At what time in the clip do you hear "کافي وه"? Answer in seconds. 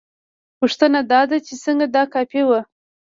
2.13-2.59